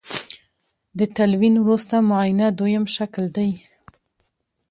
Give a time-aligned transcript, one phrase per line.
[0.99, 3.51] د تلوین وروسته معاینه دویم شکل دی.